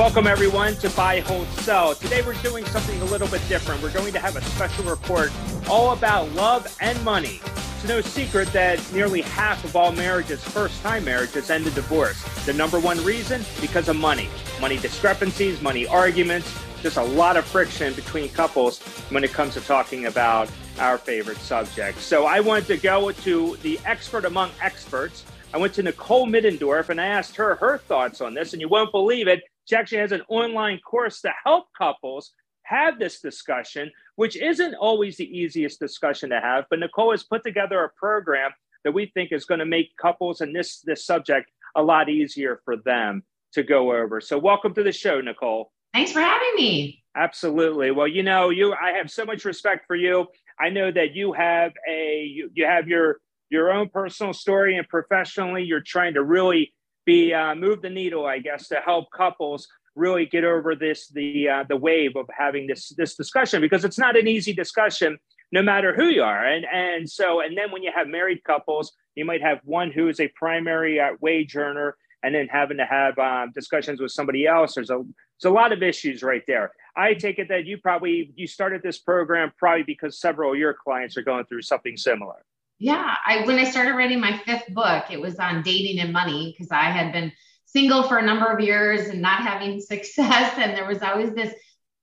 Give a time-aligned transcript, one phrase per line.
[0.00, 1.94] Welcome, everyone, to Buy, Hold, Sell.
[1.94, 3.82] Today, we're doing something a little bit different.
[3.82, 5.30] We're going to have a special report
[5.68, 7.38] all about love and money.
[7.44, 12.18] It's no secret that nearly half of all marriages, first time marriages, end in divorce.
[12.46, 13.44] The number one reason?
[13.60, 14.30] Because of money.
[14.58, 18.78] Money discrepancies, money arguments, just a lot of friction between couples
[19.10, 21.98] when it comes to talking about our favorite subject.
[21.98, 25.26] So, I wanted to go to the expert among experts.
[25.52, 28.68] I went to Nicole Middendorf and I asked her her thoughts on this, and you
[28.68, 29.42] won't believe it.
[29.70, 32.32] She actually has an online course to help couples
[32.64, 36.64] have this discussion, which isn't always the easiest discussion to have.
[36.68, 38.50] But Nicole has put together a program
[38.82, 42.60] that we think is going to make couples and this this subject a lot easier
[42.64, 44.20] for them to go over.
[44.20, 45.70] So welcome to the show, Nicole.
[45.94, 47.04] Thanks for having me.
[47.16, 47.92] Absolutely.
[47.92, 50.26] Well, you know, you I have so much respect for you.
[50.58, 53.18] I know that you have a you, you have your
[53.50, 56.72] your own personal story and professionally you're trying to really
[57.04, 61.48] be uh, move the needle, I guess, to help couples really get over this the
[61.48, 65.18] uh, the wave of having this this discussion because it's not an easy discussion
[65.52, 66.44] no matter who you are.
[66.44, 70.08] And and so and then when you have married couples you might have one who
[70.08, 74.46] is a primary uh, wage earner and then having to have um, discussions with somebody
[74.46, 74.74] else.
[74.74, 75.02] There's a
[75.40, 76.70] there's a lot of issues right there.
[76.96, 80.74] I take it that you probably you started this program probably because several of your
[80.74, 82.44] clients are going through something similar
[82.80, 86.52] yeah, I when I started writing my fifth book, it was on dating and money
[86.52, 87.30] because I had been
[87.66, 91.54] single for a number of years and not having success and there was always this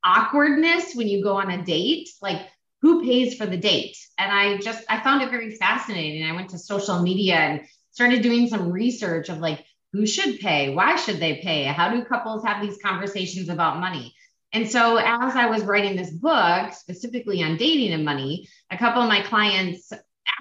[0.06, 2.48] awkwardness when you go on a date, like
[2.84, 3.98] who pays for the date?
[4.20, 6.24] And I just I found it very fascinating.
[6.24, 10.76] I went to social media and started doing some research of like who should pay?
[10.76, 11.64] Why should they pay?
[11.64, 14.14] How do couples have these conversations about money?
[14.54, 19.02] And so, as I was writing this book specifically on dating and money, a couple
[19.02, 19.92] of my clients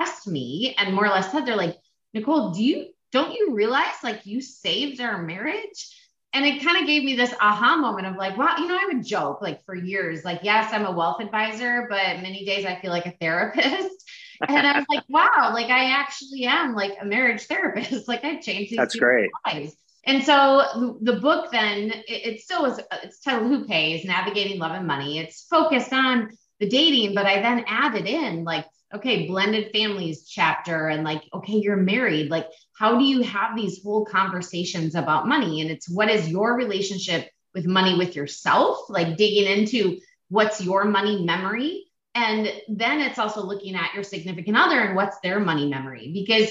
[0.01, 1.77] asked me and more or less said, they're like,
[2.15, 5.92] Nicole, do you, don't you realize like you saved our marriage?
[6.33, 8.87] And it kind of gave me this aha moment of like, wow, you know, I
[8.92, 12.79] would joke like for years, like, yes, I'm a wealth advisor, but many days I
[12.80, 14.05] feel like a therapist.
[14.48, 18.07] and I was like, wow, like I actually am like a marriage therapist.
[18.08, 19.30] like I've changed these That's great.
[19.46, 19.75] lives.
[20.05, 24.73] And so the book then it, it still was it's titled Who Pays Navigating Love
[24.73, 25.19] and Money.
[25.19, 26.30] It's focused on
[26.61, 31.55] the dating, but I then added in like okay, blended families chapter and like, okay,
[31.55, 32.30] you're married.
[32.30, 35.61] Like, how do you have these whole conversations about money?
[35.61, 39.98] And it's what is your relationship with money with yourself, like digging into
[40.29, 41.85] what's your money memory.
[42.14, 46.51] And then it's also looking at your significant other and what's their money memory because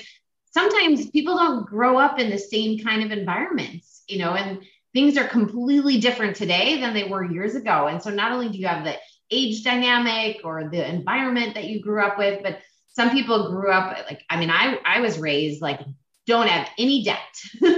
[0.52, 4.60] sometimes people don't grow up in the same kind of environments, you know, and
[4.94, 7.88] things are completely different today than they were years ago.
[7.88, 8.96] And so not only do you have the
[9.32, 13.98] age dynamic or the environment that you grew up with but some people grew up
[14.10, 15.80] like i mean i i was raised like
[16.26, 17.20] don't have any debt
[17.62, 17.76] and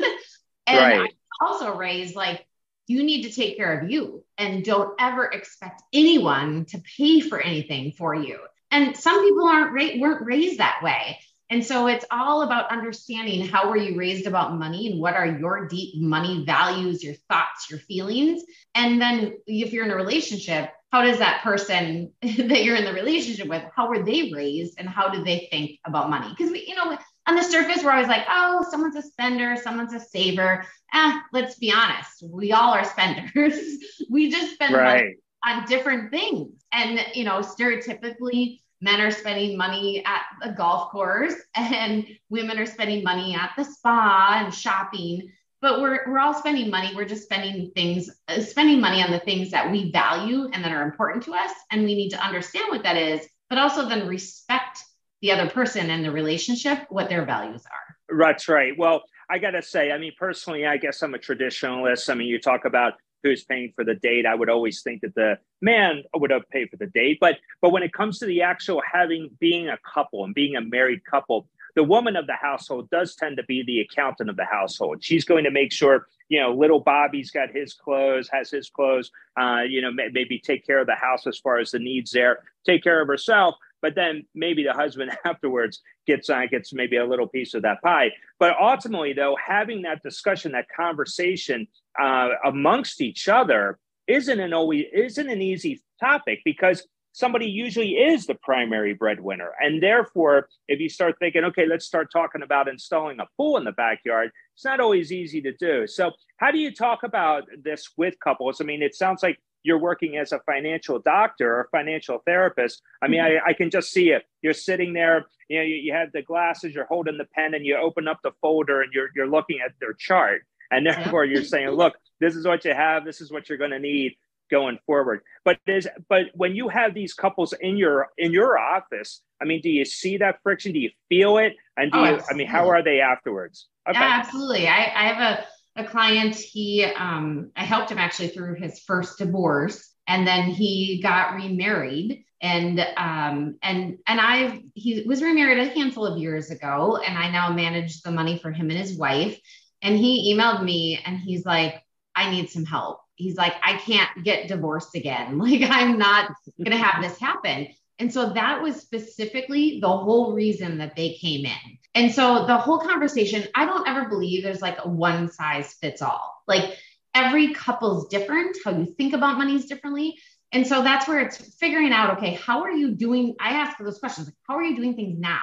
[0.68, 1.10] right.
[1.42, 2.46] i also raised like
[2.88, 7.40] you need to take care of you and don't ever expect anyone to pay for
[7.40, 8.40] anything for you
[8.72, 11.18] and some people aren't ra- weren't raised that way
[11.50, 15.26] and so it's all about understanding how were you raised about money and what are
[15.26, 18.44] your deep money values, your thoughts, your feelings.
[18.76, 22.94] And then if you're in a relationship, how does that person that you're in the
[22.94, 26.30] relationship with how were they raised and how do they think about money?
[26.30, 29.94] Because we you know on the surface we're always like oh someone's a spender someone's
[29.94, 30.66] a saver.
[30.94, 33.56] Ah let's be honest we all are spenders.
[34.10, 35.04] We just spend right.
[35.04, 35.16] money
[35.46, 36.64] on different things.
[36.72, 42.66] And you know stereotypically men are spending money at a golf course and women are
[42.66, 45.32] spending money at the spa and shopping
[45.62, 46.94] but we're we're all spending money.
[46.96, 50.72] We're just spending things uh, spending money on the things that we value and that
[50.72, 51.52] are important to us.
[51.72, 54.84] And we need to understand what that is but also then respect
[55.22, 58.18] the other person and the relationship what their values are.
[58.18, 58.74] That's right.
[58.78, 62.10] Well i gotta say i mean personally i guess i'm a traditionalist.
[62.10, 64.26] I mean you talk about who's paying for the date.
[64.26, 67.18] I would always think that the man would have paid for the date.
[67.20, 70.62] But but when it comes to the actual having being a couple and being a
[70.62, 74.46] married couple the woman of the household does tend to be the accountant of the
[74.46, 74.98] household.
[75.04, 79.12] She's going to make sure, you know, little Bobby's got his clothes, has his clothes,
[79.40, 82.40] uh, you know, maybe take care of the house as far as the needs there,
[82.66, 83.54] take care of herself.
[83.80, 87.80] But then maybe the husband afterwards gets uh, gets maybe a little piece of that
[87.84, 88.10] pie.
[88.40, 91.68] But ultimately, though, having that discussion, that conversation
[92.02, 96.88] uh, amongst each other isn't an always isn't an easy topic because
[97.18, 99.52] somebody usually is the primary breadwinner.
[99.60, 103.64] And therefore, if you start thinking, okay, let's start talking about installing a pool in
[103.64, 105.88] the backyard, it's not always easy to do.
[105.88, 108.62] So, how do you talk about this with couples?
[108.62, 112.84] I mean, it sounds like you're working as a financial doctor or financial therapist.
[113.02, 113.48] I mean, mm-hmm.
[113.48, 114.24] I, I, can just see it.
[114.44, 117.66] You're sitting there, you know, you, you have the glasses, you're holding the pen, and
[117.66, 120.44] you open up the folder and you're, you're looking at their chart.
[120.70, 123.06] And therefore, you're saying, look, this is what you have.
[123.06, 124.16] This is what you're going to need
[124.50, 125.22] going forward.
[125.46, 129.62] But there's, but when you have these couples in your in your office, I mean,
[129.62, 130.74] do you see that friction?
[130.74, 131.56] Do you feel it?
[131.76, 132.10] And do oh, you?
[132.16, 132.34] Absolutely.
[132.34, 133.68] I mean, how are they afterwards?
[133.90, 134.00] Okay.
[134.00, 134.68] Yeah, absolutely.
[134.68, 135.46] I, I have a
[135.78, 136.36] a client.
[136.36, 142.24] He, um, I helped him actually through his first divorce, and then he got remarried
[142.42, 147.32] and um and and i he was remarried a handful of years ago and i
[147.32, 149.40] now manage the money for him and his wife
[149.82, 151.82] and he emailed me and he's like
[152.18, 153.00] i need some help.
[153.16, 155.40] He's like i can't get divorced again.
[155.48, 157.68] Like i'm not going to have this happen.
[158.00, 161.78] And so that was specifically the whole reason that they came in.
[161.96, 166.02] And so the whole conversation i don't ever believe there's like a one size fits
[166.02, 166.44] all.
[166.48, 166.78] Like
[167.14, 168.58] every couple's different.
[168.64, 170.18] How you think about money is differently.
[170.52, 173.36] And so that's where it's figuring out okay, how are you doing?
[173.40, 175.42] I ask those questions like, how are you doing things now?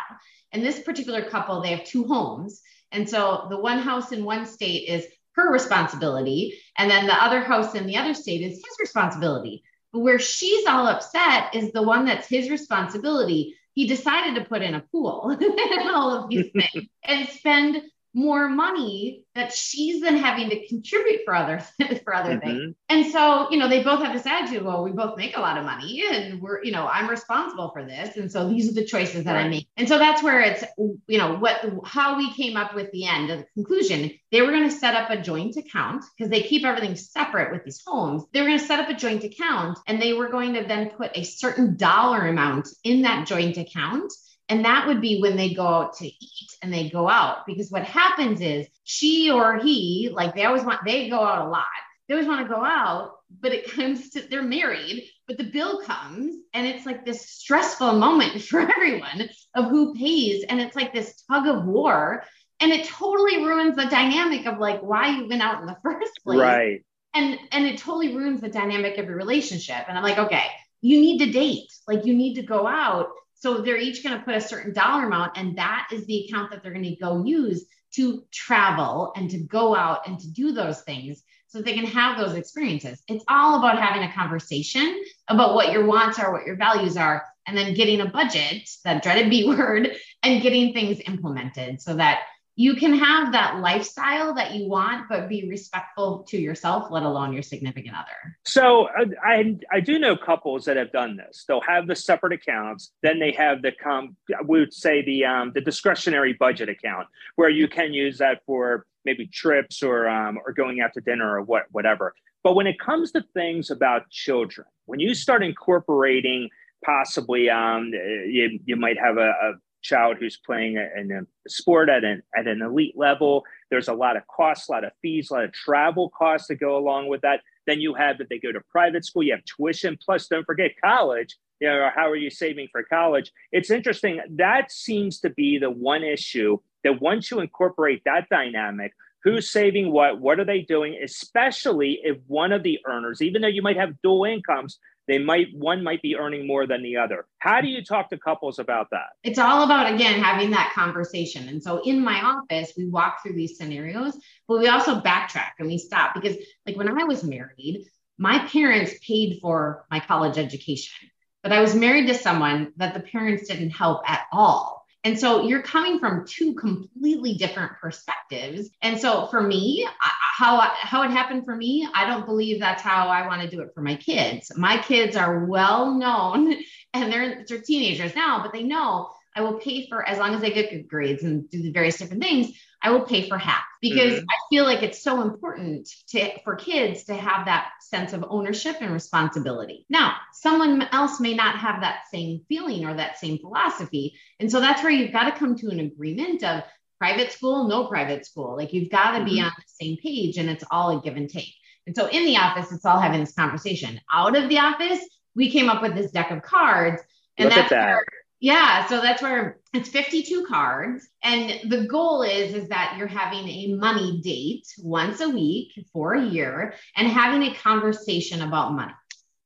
[0.53, 2.63] And this particular couple, they have two homes.
[2.93, 5.05] And so the one house in one state is
[5.35, 6.59] her responsibility.
[6.79, 9.63] And then the other house in the other state is his responsibility.
[9.93, 13.57] But where she's all upset is the one that's his responsibility.
[13.75, 17.83] He decided to put in a pool and all of these things and spend
[18.15, 21.59] more money that she's then having to contribute for other
[22.05, 22.49] for other mm-hmm.
[22.49, 22.75] things.
[22.89, 25.59] And so, you know, they both have this attitude, well, we both make a lot
[25.59, 28.17] of money and we're, you know, I'm responsible for this.
[28.17, 29.47] And so these are the choices that right.
[29.47, 29.69] I make.
[29.77, 33.31] And so that's where it's, you know, what how we came up with the end
[33.31, 34.13] of the conclusion.
[34.31, 37.65] They were going to set up a joint account because they keep everything separate with
[37.65, 38.25] these homes.
[38.33, 40.91] They were going to set up a joint account and they were going to then
[40.91, 44.13] put a certain dollar amount in that joint account
[44.49, 47.47] and that would be when they go out to eat and they go out.
[47.47, 51.51] Because what happens is she or he, like they always want, they go out a
[51.51, 51.65] lot.
[52.07, 55.81] They always want to go out, but it comes to they're married, but the bill
[55.81, 60.45] comes and it's like this stressful moment for everyone of who pays.
[60.45, 62.25] And it's like this tug of war.
[62.61, 66.13] And it totally ruins the dynamic of like why you went out in the first
[66.23, 66.39] place.
[66.39, 66.85] Right.
[67.15, 69.87] And and it totally ruins the dynamic of your relationship.
[69.89, 70.45] And I'm like, okay,
[70.83, 71.73] you need to date.
[71.89, 73.09] Like you need to go out
[73.45, 76.51] so they're each going to put a certain dollar amount, and that is the account
[76.51, 80.53] that they're going to go use to travel and to go out and to do
[80.53, 83.03] those things so they can have those experiences.
[83.07, 84.99] It's all about having a conversation
[85.29, 89.03] about what your wants are, what your values are, and then getting a budget, that
[89.03, 92.21] dreaded B word, and getting things implemented so that
[92.57, 97.33] you can have that lifestyle that you want, but be respectful to yourself, let alone
[97.33, 98.39] your significant other.
[98.45, 101.45] So uh, I I do know couples that have done this.
[101.49, 104.17] They'll have the separate accounts, then they have the com.
[104.47, 108.87] We would say the um, the discretionary budget account, where you can use that for
[109.05, 112.15] maybe trips or um, or going out to dinner or what whatever.
[112.45, 116.51] But when it comes to things about children, when you start incorporating
[116.85, 119.53] possibly um, you, you might have a, a
[119.85, 123.45] child who's playing in a sport at an at an elite level.
[123.71, 126.57] There's a lot of costs, a lot of fees, a lot of travel costs that
[126.57, 127.41] go along with that.
[127.67, 129.23] Then you have that they go to private school.
[129.23, 131.37] You have tuition, plus don't forget college.
[131.61, 133.31] You know, how are you saving for college?
[133.53, 134.21] It's interesting.
[134.37, 138.93] That seems to be the one issue that once you incorporate that dynamic,
[139.23, 143.49] who's saving what, what are they doing, especially if one of the earners, even though
[143.49, 147.27] you might have dual incomes, they might one might be earning more than the other.
[147.39, 149.11] How do you talk to couples about that?
[149.23, 151.49] It's all about again having that conversation.
[151.49, 155.69] And so in my office we walk through these scenarios but we also backtrack and
[155.69, 156.37] we stop because
[156.67, 157.87] like when i was married
[158.19, 161.09] my parents paid for my college education
[161.43, 165.43] but i was married to someone that the parents didn't help at all and so
[165.43, 168.71] you're coming from two completely different perspectives.
[168.81, 173.09] And so for me, how how it happened for me, I don't believe that's how
[173.09, 174.51] I want to do it for my kids.
[174.57, 176.57] My kids are well known
[176.95, 180.41] and they're they're teenagers now, but they know I will pay for as long as
[180.41, 182.59] they get good grades and do the various different things.
[182.85, 184.27] I will pay for half because mm-hmm.
[184.29, 188.77] I feel like it's so important to for kids to have that sense of ownership
[188.81, 189.87] and responsibility.
[189.89, 194.19] Now, someone else may not have that same feeling or that same philosophy.
[194.39, 196.63] And so that's where you've got to come to an agreement of
[196.99, 198.55] private school, no private school.
[198.55, 199.27] Like you've got to mm-hmm.
[199.27, 201.55] be on the same page and it's all a give and take.
[201.87, 203.99] And so in the office, it's all having this conversation.
[204.13, 205.01] Out of the office,
[205.35, 207.03] we came up with this deck of cards.
[207.39, 207.87] And Look that's that.
[207.87, 208.05] where
[208.45, 213.49] yeah, so that's where it's 52 cards and the goal is is that you're having
[213.49, 218.95] a money date once a week for a year and having a conversation about money.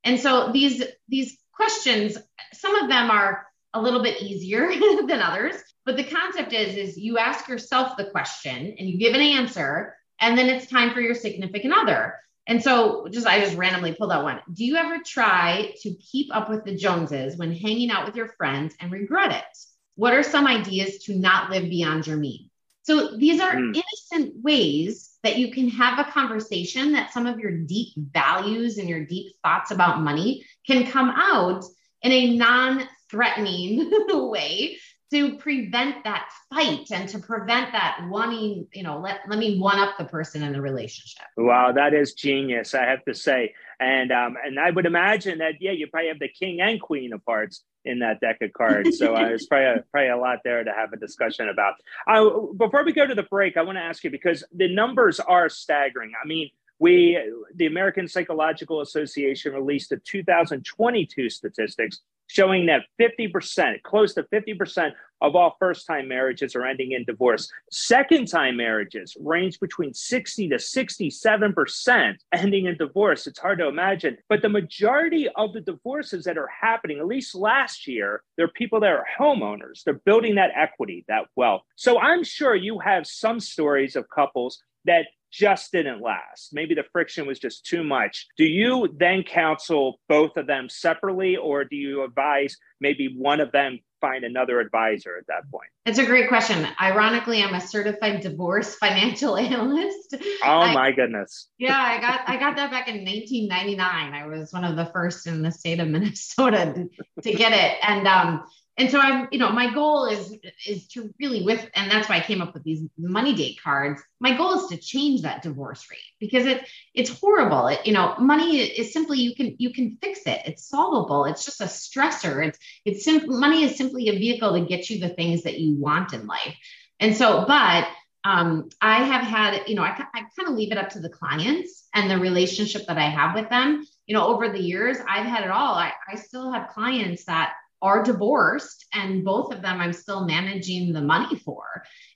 [0.04, 2.18] And so these these questions
[2.52, 4.68] some of them are a little bit easier
[5.06, 5.56] than others,
[5.86, 9.96] but the concept is is you ask yourself the question and you give an answer
[10.20, 12.16] and then it's time for your significant other
[12.46, 14.40] and so just I just randomly pulled out one.
[14.52, 18.28] Do you ever try to keep up with the Joneses when hanging out with your
[18.28, 19.58] friends and regret it?
[19.98, 22.52] What are some ideas to not live beyond your means?
[22.82, 23.74] So these are mm.
[23.74, 28.88] innocent ways that you can have a conversation that some of your deep values and
[28.88, 31.64] your deep thoughts about money can come out
[32.02, 34.78] in a non threatening way
[35.10, 39.80] to prevent that fight and to prevent that wanting, you know, let, let me one
[39.80, 41.26] up the person in the relationship.
[41.36, 43.52] Wow, that is genius, I have to say.
[43.80, 47.12] And um, and I would imagine that yeah, you probably have the king and queen
[47.12, 48.98] of hearts in that deck of cards.
[48.98, 51.74] So uh, it's probably a, probably a lot there to have a discussion about.
[52.06, 55.20] Uh, before we go to the break, I want to ask you because the numbers
[55.20, 56.12] are staggering.
[56.22, 57.18] I mean, we
[57.54, 65.34] the American Psychological Association released the 2022 statistics showing that 50%, close to 50% of
[65.34, 67.50] all first time marriages are ending in divorce.
[67.70, 73.26] Second time marriages range between 60 to 67% ending in divorce.
[73.26, 74.16] It's hard to imagine.
[74.28, 78.52] But the majority of the divorces that are happening, at least last year, there are
[78.54, 79.82] people that are homeowners.
[79.82, 81.62] They're building that equity, that wealth.
[81.74, 86.50] So I'm sure you have some stories of couples that just didn't last.
[86.52, 88.26] Maybe the friction was just too much.
[88.36, 93.52] Do you then counsel both of them separately, or do you advise maybe one of
[93.52, 95.68] them find another advisor at that point?
[95.86, 96.66] It's a great question.
[96.80, 100.14] Ironically, I'm a certified divorce financial analyst.
[100.44, 101.48] Oh I, my goodness.
[101.58, 104.14] Yeah, I got I got that back in 1999.
[104.14, 106.88] I was one of the first in the state of Minnesota
[107.22, 107.78] to, to get it.
[107.82, 108.44] And um
[108.78, 110.34] and so i'm you know my goal is
[110.66, 114.02] is to really with and that's why i came up with these money date cards.
[114.20, 117.68] My goal is to change that divorce rate because it it's horrible.
[117.68, 120.42] It, you know money is simply you can you can fix it.
[120.44, 121.24] It's solvable.
[121.24, 122.46] It's just a stressor.
[122.46, 125.76] It's it's simple money is simply a vehicle to get you the things that you
[125.76, 126.56] want in life.
[127.00, 127.88] And so but
[128.24, 131.08] um, I have had, you know, I, I kind of leave it up to the
[131.08, 133.86] clients and the relationship that I have with them.
[134.06, 135.74] You know, over the years, I've had it all.
[135.74, 140.92] I, I still have clients that are divorced and both of them i'm still managing
[140.92, 141.64] the money for.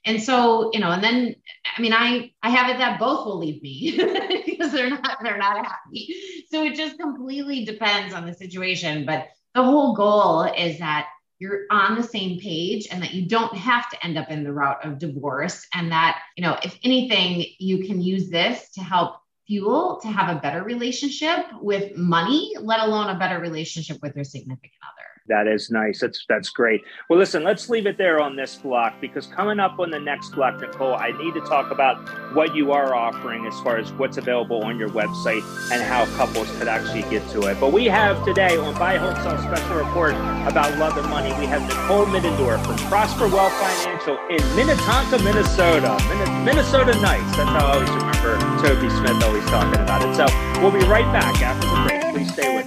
[0.05, 1.35] And so you know and then
[1.77, 3.91] i mean i i have it that both will leave me
[4.45, 6.15] because they're not they're not happy.
[6.49, 11.07] So it just completely depends on the situation but the whole goal is that
[11.39, 14.53] you're on the same page and that you don't have to end up in the
[14.53, 19.17] route of divorce and that you know if anything you can use this to help
[19.45, 24.23] fuel to have a better relationship with money let alone a better relationship with your
[24.23, 26.01] significant other that is nice.
[26.01, 26.83] That's that's great.
[27.09, 30.31] Well, listen, let's leave it there on this block because coming up on the next
[30.31, 31.97] block, Nicole, I need to talk about
[32.35, 36.49] what you are offering as far as what's available on your website and how couples
[36.57, 37.57] could actually get to it.
[37.59, 40.13] But we have today on Buy Hold Sell Special Report
[40.45, 41.31] about love and money.
[41.39, 45.97] We have Nicole Middendorf from Prosper Wealth Financial in Minnetonka, Minnesota.
[46.43, 47.23] Minnesota nice.
[47.37, 50.15] That's how I always remember Toby Smith always talking about it.
[50.15, 50.25] So
[50.61, 52.13] we'll be right back after the break.
[52.13, 52.62] Please stay with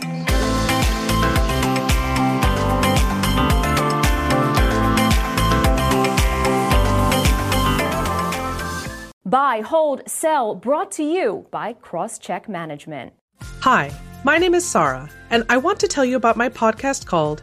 [9.26, 13.12] Buy, hold, sell, brought to you by Crosscheck Management.
[13.58, 13.92] Hi,
[14.22, 17.42] my name is Sarah, and I want to tell you about my podcast called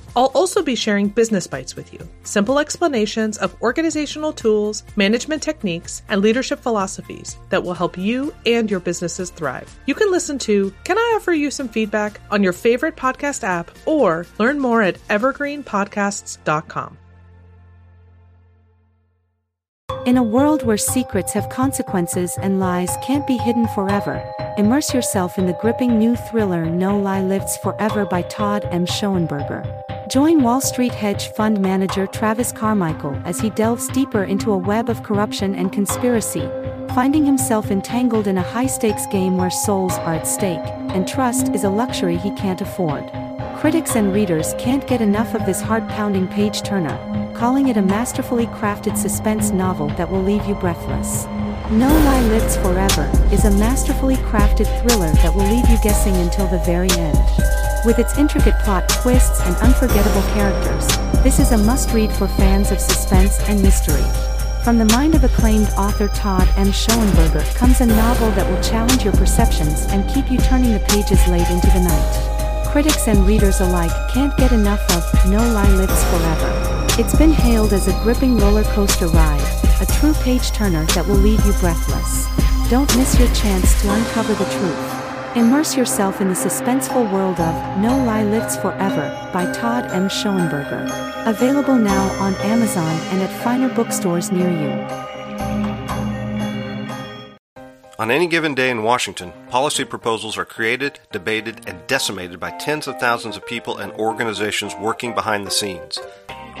[0.15, 6.01] I'll also be sharing business bites with you simple explanations of organizational tools, management techniques,
[6.09, 9.73] and leadership philosophies that will help you and your businesses thrive.
[9.85, 13.71] You can listen to Can I Offer You Some Feedback on your favorite podcast app
[13.85, 16.97] or learn more at evergreenpodcasts.com.
[20.05, 24.23] In a world where secrets have consequences and lies can't be hidden forever,
[24.57, 28.87] immerse yourself in the gripping new thriller No Lie Lives Forever by Todd M.
[28.87, 29.90] Schoenberger.
[30.11, 34.89] Join Wall Street hedge fund manager Travis Carmichael as he delves deeper into a web
[34.89, 36.49] of corruption and conspiracy,
[36.93, 41.55] finding himself entangled in a high stakes game where souls are at stake, and trust
[41.55, 43.09] is a luxury he can't afford.
[43.57, 46.97] Critics and readers can't get enough of this heart pounding page turner,
[47.33, 51.23] calling it a masterfully crafted suspense novel that will leave you breathless.
[51.71, 56.47] No Lie Lives Forever is a masterfully crafted thriller that will leave you guessing until
[56.47, 57.60] the very end.
[57.83, 60.85] With its intricate plot twists and unforgettable characters,
[61.23, 64.03] this is a must read for fans of suspense and mystery.
[64.63, 66.67] From the mind of acclaimed author Todd M.
[66.67, 71.27] Schoenberger comes a novel that will challenge your perceptions and keep you turning the pages
[71.27, 72.67] late into the night.
[72.71, 76.95] Critics and readers alike can't get enough of No Lie Lives Forever.
[76.99, 79.41] It's been hailed as a gripping roller coaster ride,
[79.81, 82.27] a true page turner that will leave you breathless.
[82.69, 84.90] Don't miss your chance to uncover the truth.
[85.33, 90.09] Immerse yourself in the suspenseful world of No Lie Lives Forever by Todd M.
[90.09, 90.85] Schoenberger.
[91.25, 95.10] Available now on Amazon and at finer bookstores near you.
[98.01, 102.87] On any given day in Washington, policy proposals are created, debated, and decimated by tens
[102.87, 105.99] of thousands of people and organizations working behind the scenes.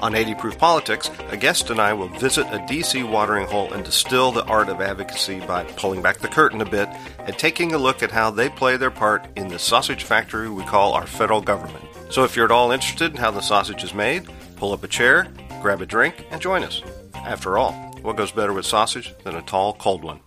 [0.01, 3.83] On 80 Proof Politics, a guest and I will visit a DC watering hole and
[3.83, 7.79] distill the art of advocacy by pulling back the curtain a bit and taking a
[7.79, 11.41] look at how they play their part in the sausage factory we call our federal
[11.41, 11.83] government.
[12.11, 14.87] So if you're at all interested in how the sausage is made, pull up a
[14.87, 15.27] chair,
[15.59, 16.83] grab a drink, and join us.
[17.15, 17.71] After all,
[18.03, 20.19] what goes better with sausage than a tall, cold one?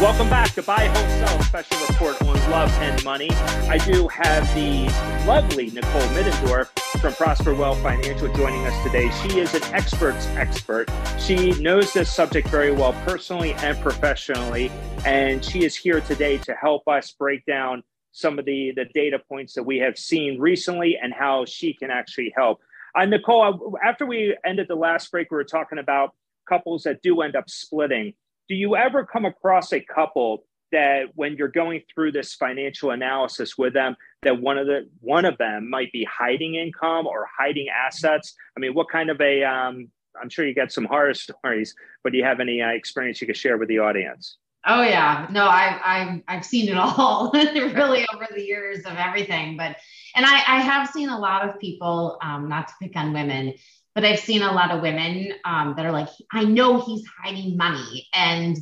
[0.00, 3.30] Welcome back to Buy, Hold, Sell special report on love and money.
[3.30, 4.86] I do have the
[5.24, 6.66] lovely Nicole Middendorf
[7.00, 9.08] from Prosper Wealth Financial joining us today.
[9.22, 10.90] She is an expert's expert.
[11.20, 14.72] She knows this subject very well personally and professionally,
[15.06, 19.20] and she is here today to help us break down some of the, the data
[19.28, 22.58] points that we have seen recently and how she can actually help.
[22.98, 26.14] Uh, Nicole, after we ended the last break, we were talking about
[26.48, 28.12] couples that do end up splitting
[28.48, 33.56] do you ever come across a couple that when you're going through this financial analysis
[33.56, 37.68] with them that one of the one of them might be hiding income or hiding
[37.68, 38.34] assets?
[38.56, 39.88] I mean what kind of a um,
[40.20, 43.26] i'm sure you get some horror stories but do you have any uh, experience you
[43.26, 44.38] could share with the audience?
[44.66, 45.26] Oh yeah.
[45.30, 49.76] No i I've, I've seen it all really over the years of everything but
[50.16, 53.54] and i i have seen a lot of people um, not to pick on women
[53.94, 57.56] but I've seen a lot of women um, that are like, I know he's hiding
[57.56, 58.56] money, and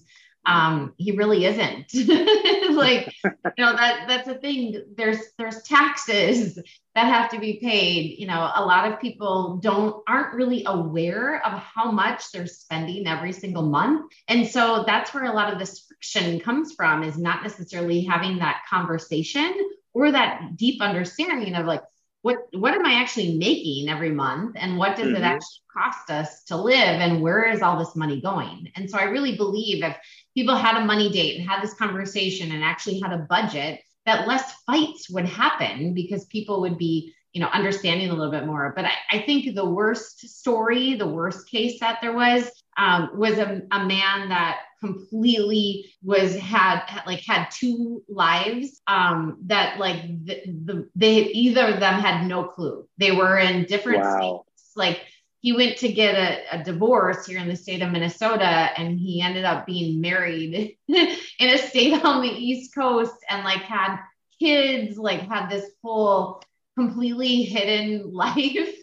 [0.44, 1.94] um, he really isn't.
[2.74, 4.82] like, you know, that that's a thing.
[4.96, 6.58] There's there's taxes
[6.94, 8.18] that have to be paid.
[8.18, 13.06] You know, a lot of people don't aren't really aware of how much they're spending
[13.06, 17.02] every single month, and so that's where a lot of this friction comes from.
[17.04, 19.54] Is not necessarily having that conversation
[19.94, 21.82] or that deep understanding of like
[22.22, 25.16] what what am I actually making every month and what does mm-hmm.
[25.16, 28.70] it actually cost us to live and where is all this money going?
[28.76, 29.96] And so I really believe if
[30.34, 34.26] people had a money date and had this conversation and actually had a budget, that
[34.26, 38.72] less fights would happen because people would be you know understanding a little bit more
[38.76, 43.38] but I, I, think the worst story the worst case that there was um, was
[43.38, 50.02] a, a man that completely was had, had like had two lives um, that like
[50.24, 54.44] the, the, they either of them had no clue they were in different wow.
[54.48, 55.00] states like
[55.42, 59.20] he went to get a, a, divorce here in the state of Minnesota and he
[59.20, 63.98] ended up being married in a state on the East Coast and like had
[64.38, 66.42] kids, like had this whole
[66.78, 68.74] completely hidden life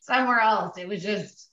[0.00, 0.76] somewhere else.
[0.78, 1.48] It was just,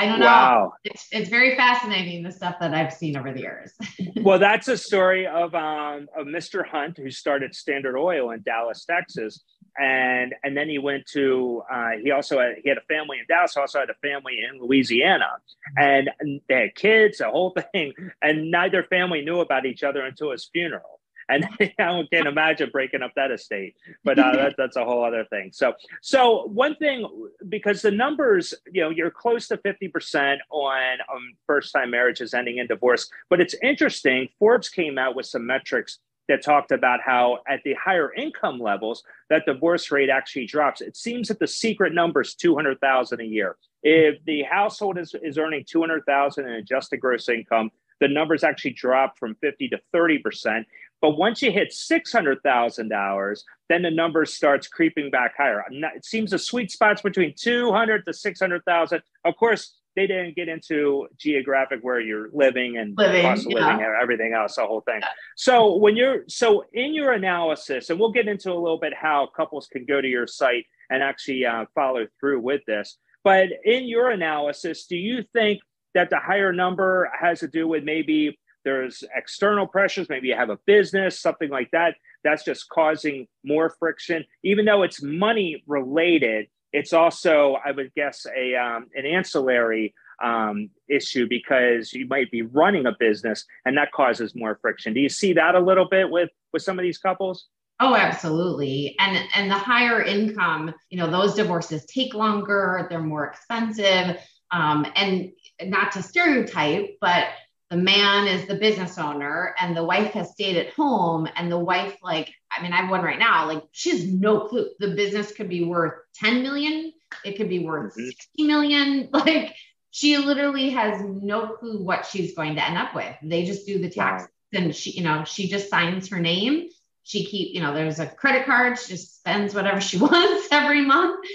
[0.00, 0.64] I, don't wow.
[0.64, 0.72] know.
[0.84, 3.72] It's, it's very fascinating, the stuff that I've seen over the years.
[4.22, 6.66] well, that's a story of, um, of Mr.
[6.66, 9.42] Hunt, who started Standard Oil in Dallas, Texas.
[9.78, 13.24] And, and then he went to, uh, he also had, he had a family in
[13.28, 15.28] Dallas, also had a family in Louisiana
[15.76, 17.92] and, and they had kids, the whole thing.
[18.22, 20.99] And neither family knew about each other until his funeral
[21.30, 21.72] and I
[22.12, 23.76] can't imagine breaking up that estate.
[24.04, 25.50] But uh, that, that's a whole other thing.
[25.52, 27.06] So, so one thing
[27.48, 32.58] because the numbers, you know, you're close to fifty percent on um, first-time marriages ending
[32.58, 33.08] in divorce.
[33.28, 34.28] But it's interesting.
[34.38, 39.02] Forbes came out with some metrics that talked about how at the higher income levels
[39.30, 40.80] that divorce rate actually drops.
[40.80, 43.56] It seems that the secret number is 200,000 a year.
[43.82, 49.18] If the household is, is earning 200,000 in adjusted gross income, the numbers actually drop
[49.18, 50.64] from 50 to 30%.
[51.00, 55.64] But once you hit $600,000, then the number starts creeping back higher.
[55.70, 59.02] It seems the sweet spot's between 200 to 600,000.
[59.24, 63.66] Of course, they didn't get into geographic where you're living and living, cost of yeah.
[63.66, 65.00] living and everything else, the whole thing.
[65.36, 69.28] So when you're so in your analysis, and we'll get into a little bit how
[69.36, 72.98] couples can go to your site and actually uh, follow through with this.
[73.24, 75.60] But in your analysis, do you think
[75.94, 80.50] that the higher number has to do with maybe there's external pressures, maybe you have
[80.50, 81.94] a business, something like that.
[82.24, 84.24] That's just causing more friction.
[84.44, 90.70] Even though it's money related, it's also, I would guess, a um, an ancillary um,
[90.88, 94.92] issue because you might be running a business and that causes more friction.
[94.92, 97.46] Do you see that a little bit with with some of these couples?
[97.80, 98.94] Oh, absolutely.
[98.98, 104.18] And and the higher income, you know, those divorces take longer, they're more expensive.
[104.52, 105.30] Um, and
[105.62, 107.26] not to stereotype, but
[107.70, 111.58] the man is the business owner and the wife has stayed at home and the
[111.58, 114.70] wife like i mean i have one right now like she has no clue.
[114.78, 116.92] The business could be worth 10 million.
[117.24, 118.06] It could be worth mm-hmm.
[118.06, 119.08] 60 million.
[119.12, 119.54] Like
[119.90, 123.14] she literally has no clue what she's going to end up with.
[123.22, 124.60] They just do the tax wow.
[124.60, 126.68] and she you know she just signs her name.
[127.02, 128.78] She keep you know there's a credit card.
[128.78, 131.26] She just spends whatever she wants every month.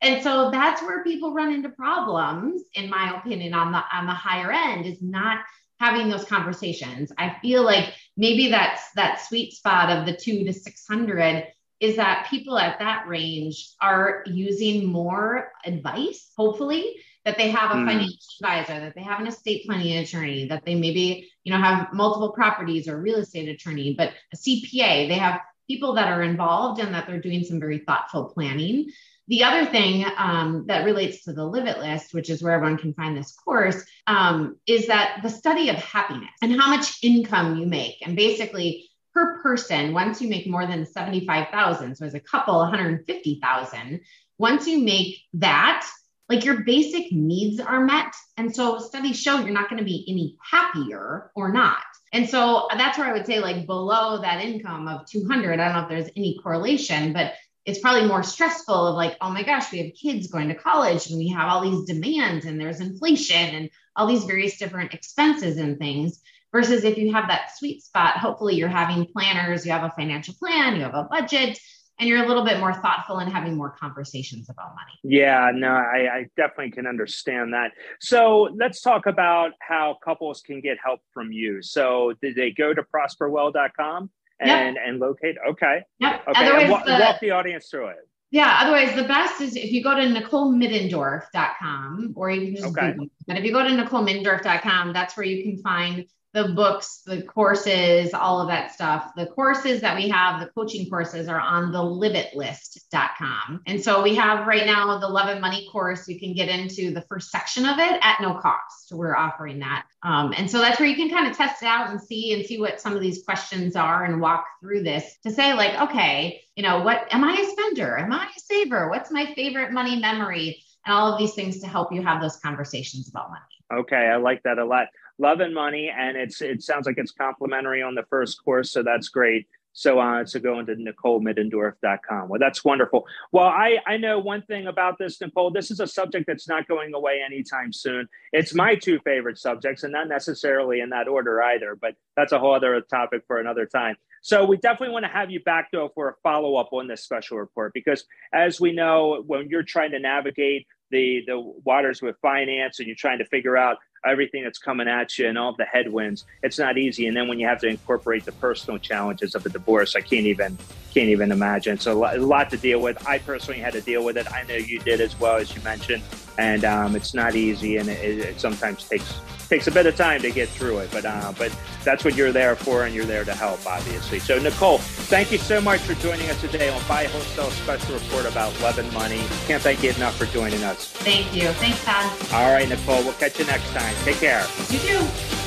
[0.00, 4.12] And so that's where people run into problems in my opinion on the on the
[4.12, 5.38] higher end is not
[5.84, 7.12] having those conversations.
[7.18, 11.46] I feel like maybe that's that sweet spot of the two to 600
[11.80, 17.74] is that people at that range are using more advice, hopefully, that they have a
[17.74, 17.86] mm.
[17.86, 21.92] financial advisor, that they have an estate planning attorney, that they maybe, you know, have
[21.92, 26.80] multiple properties or real estate attorney, but a CPA, they have people that are involved
[26.80, 28.90] and that they're doing some very thoughtful planning.
[29.28, 32.76] The other thing um, that relates to the Live It list, which is where everyone
[32.76, 37.56] can find this course, um, is that the study of happiness and how much income
[37.58, 37.96] you make.
[38.02, 44.00] And basically, per person, once you make more than 75,000, so as a couple, 150,000,
[44.36, 45.88] once you make that,
[46.28, 48.12] like your basic needs are met.
[48.36, 51.78] And so studies show you're not going to be any happier or not.
[52.12, 55.74] And so that's where I would say, like below that income of 200, I don't
[55.74, 57.34] know if there's any correlation, but
[57.64, 61.08] it's probably more stressful of like, oh my gosh, we have kids going to college
[61.08, 65.56] and we have all these demands and there's inflation and all these various different expenses
[65.56, 66.20] and things.
[66.52, 70.34] Versus if you have that sweet spot, hopefully you're having planners, you have a financial
[70.34, 71.58] plan, you have a budget,
[71.98, 74.98] and you're a little bit more thoughtful and having more conversations about money.
[75.02, 77.72] Yeah, no, I, I, definitely can understand that.
[78.00, 81.62] So let's talk about how couples can get help from you.
[81.62, 84.10] So did they go to prosperwell.com?
[84.40, 84.84] And yep.
[84.86, 85.36] and locate.
[85.50, 85.82] Okay.
[86.00, 86.22] Yep.
[86.28, 86.46] Okay.
[86.46, 87.96] Otherwise, walk, the, walk the audience through it.
[88.30, 88.58] Yeah.
[88.60, 92.92] Otherwise, the best is if you go to NicoleMiddendorf.com or you can just okay.
[92.92, 93.06] Google.
[93.26, 98.12] But if you go to NicoleMiddendorf.com, that's where you can find the books, the courses,
[98.12, 99.12] all of that stuff.
[99.16, 103.62] The courses that we have, the coaching courses are on the liveitlist.com.
[103.68, 106.08] And so we have right now the Love and Money course.
[106.08, 108.90] You can get into the first section of it at no cost.
[108.90, 109.86] We're offering that.
[110.02, 112.44] Um, and so that's where you can kind of test it out and see and
[112.44, 116.42] see what some of these questions are and walk through this to say, like, okay,
[116.56, 117.96] you know, what am I a spender?
[117.96, 118.90] Am I a saver?
[118.90, 120.64] What's my favorite money memory?
[120.84, 123.80] And all of these things to help you have those conversations about money.
[123.80, 124.88] Okay, I like that a lot.
[125.18, 128.82] Love and Money, and it's it sounds like it's complimentary on the first course, so
[128.82, 129.46] that's great.
[129.72, 132.28] So uh, so go into NicoleMiddendorf.com.
[132.28, 133.06] Well, that's wonderful.
[133.32, 135.50] Well, I, I know one thing about this, Nicole.
[135.50, 138.08] This is a subject that's not going away anytime soon.
[138.32, 142.38] It's my two favorite subjects, and not necessarily in that order either, but that's a
[142.38, 143.96] whole other topic for another time.
[144.22, 147.02] So we definitely want to have you back though for a follow up on this
[147.02, 152.16] special report because as we know, when you're trying to navigate the the waters with
[152.22, 155.64] finance and you're trying to figure out everything that's coming at you and all the
[155.64, 157.06] headwinds it's not easy.
[157.06, 160.26] And then when you have to incorporate the personal challenges of a divorce i can't
[160.26, 160.58] even
[160.94, 164.16] can't even imagine so a lot to deal with i personally had to deal with
[164.16, 166.02] it i know you did as well as you mentioned
[166.38, 170.20] and um, it's not easy and it, it sometimes takes takes a bit of time
[170.22, 171.54] to get through it, but uh, but
[171.84, 174.18] that's what you're there for, and you're there to help, obviously.
[174.18, 177.94] So, Nicole, thank you so much for joining us today on Buy Hold Sell Special
[177.94, 179.22] Report about Love and Money.
[179.46, 180.88] Can't thank you enough for joining us.
[180.88, 181.48] Thank you.
[181.52, 182.10] Thanks, Todd.
[182.32, 183.02] All right, Nicole.
[183.02, 183.94] We'll catch you next time.
[184.04, 184.46] Take care.
[184.70, 185.43] You too.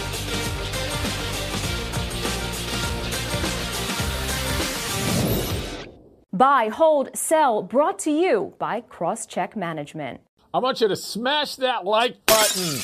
[6.38, 10.21] Buy, hold, sell, brought to you by Crosscheck Management.
[10.54, 12.78] I want you to smash that like button.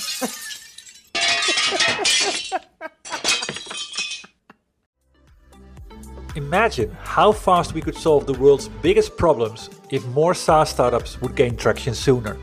[6.36, 11.36] Imagine how fast we could solve the world's biggest problems if more SaaS startups would
[11.36, 12.40] gain traction sooner.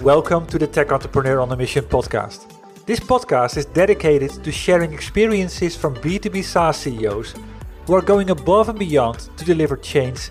[0.00, 2.50] Welcome to the Tech Entrepreneur on a Mission podcast.
[2.86, 7.34] This podcast is dedicated to sharing experiences from B2B SaaS CEOs
[7.86, 10.30] who are going above and beyond to deliver change